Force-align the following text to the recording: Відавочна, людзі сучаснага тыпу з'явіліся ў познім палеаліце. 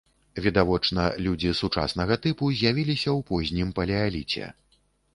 Відавочна, 0.45 1.03
людзі 1.25 1.51
сучаснага 1.61 2.19
тыпу 2.25 2.51
з'явіліся 2.57 3.09
ў 3.17 3.31
познім 3.31 3.67
палеаліце. 3.81 4.53